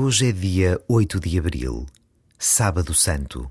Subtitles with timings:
[0.00, 1.84] Hoje é dia 8 de abril,
[2.38, 3.50] Sábado Santo.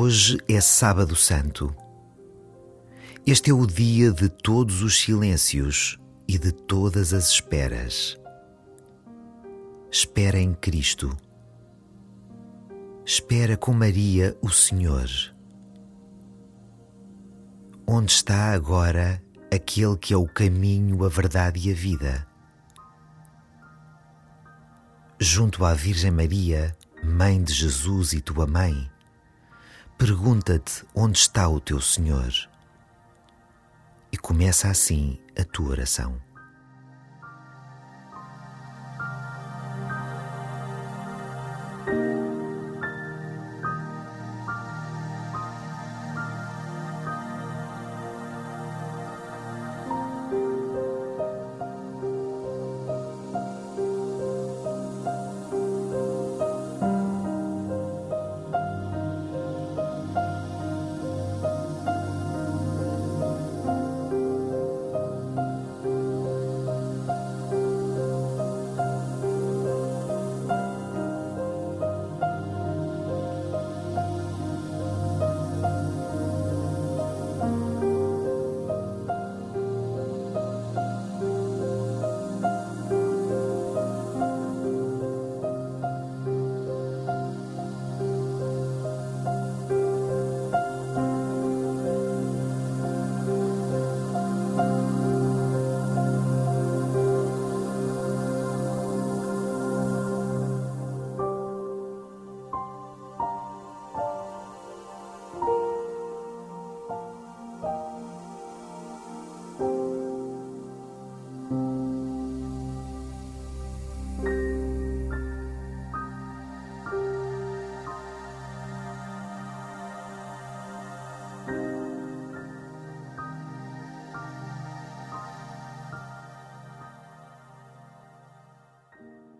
[0.00, 1.74] Hoje é Sábado Santo.
[3.26, 8.16] Este é o dia de todos os silêncios e de todas as esperas.
[9.90, 11.16] Espera em Cristo.
[13.04, 15.08] Espera com Maria o Senhor.
[17.84, 19.20] Onde está agora
[19.52, 22.24] aquele que é o caminho, a verdade e a vida?
[25.18, 28.88] Junto à Virgem Maria, Mãe de Jesus e tua mãe,
[29.98, 32.32] pergunta-te onde está o teu Senhor.
[34.12, 36.22] E começa assim a tua oração.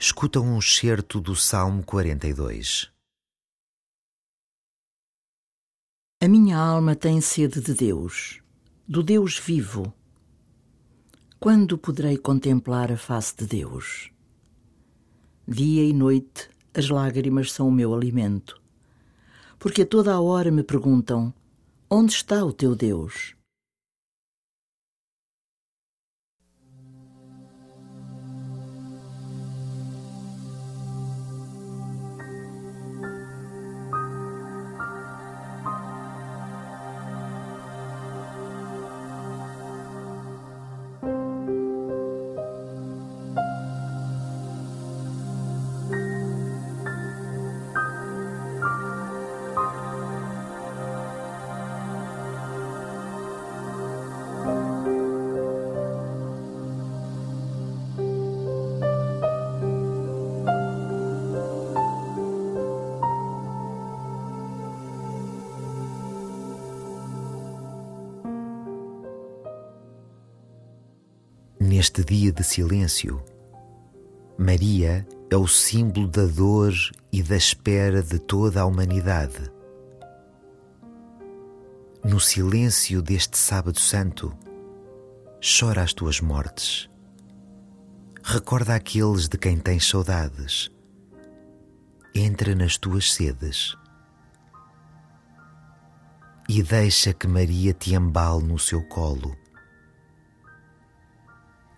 [0.00, 2.88] Escuta um excerto do Salmo 42.
[6.22, 8.40] A minha alma tem sede de Deus,
[8.86, 9.92] do Deus vivo.
[11.40, 14.10] Quando poderei contemplar a face de Deus?
[15.46, 18.60] Dia e noite as lágrimas são o meu alimento,
[19.58, 21.34] porque a toda a hora me perguntam:
[21.90, 23.34] onde está o teu Deus?
[71.78, 73.22] Neste dia de silêncio,
[74.36, 76.74] Maria é o símbolo da dor
[77.12, 79.48] e da espera de toda a humanidade.
[82.02, 84.36] No silêncio deste Sábado Santo,
[85.40, 86.90] chora as tuas mortes.
[88.24, 90.68] Recorda aqueles de quem tens saudades.
[92.12, 93.76] Entra nas tuas sedes.
[96.48, 99.36] E deixa que Maria te embale no seu colo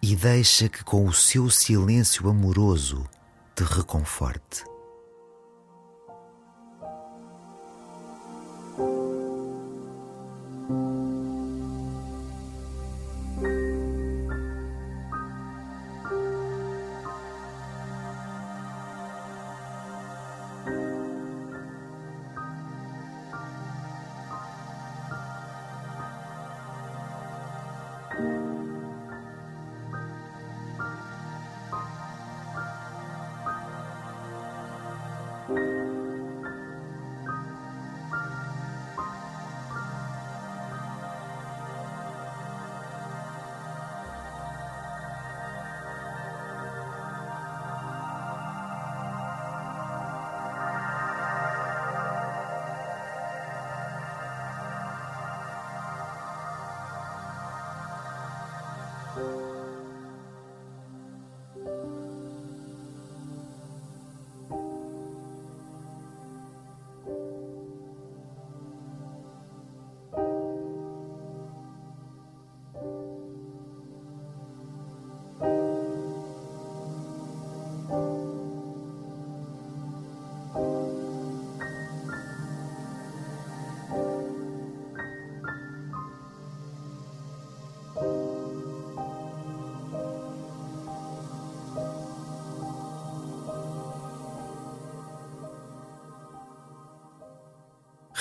[0.00, 3.04] e deixa que com o seu silêncio amoroso
[3.54, 4.64] te reconforte.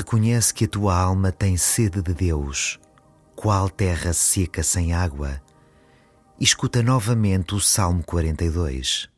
[0.00, 2.80] Reconhece que a tua alma tem sede de Deus,
[3.36, 5.42] qual terra seca sem água.
[6.40, 9.10] Escuta novamente o Salmo 42.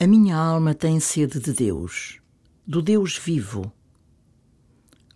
[0.00, 2.20] A minha alma tem sede de Deus,
[2.64, 3.72] do Deus vivo.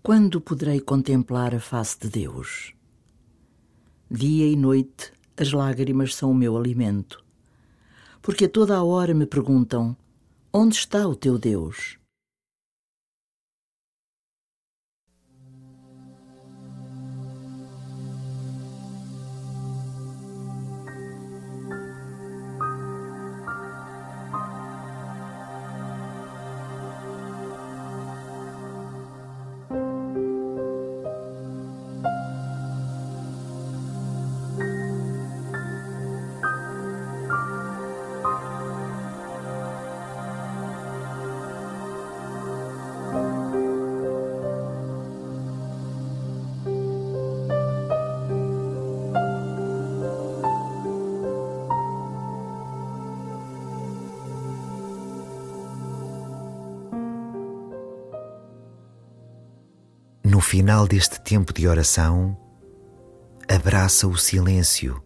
[0.03, 2.75] Quando poderei contemplar a face de Deus?
[4.11, 7.25] Dia e noite as lágrimas são o meu alimento,
[8.21, 9.97] porque a toda a hora me perguntam:
[10.53, 12.02] onde está o teu Deus?
[60.33, 62.35] No final deste tempo de oração,
[63.47, 65.05] abraça o silêncio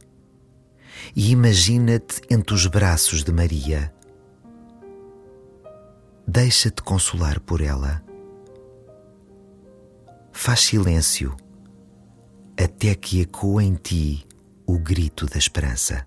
[1.16, 3.92] e imagina-te entre os braços de Maria.
[6.28, 8.04] Deixa-te consolar por ela.
[10.30, 11.36] Faz silêncio
[12.56, 14.24] até que ecoe em ti
[14.64, 16.06] o grito da esperança.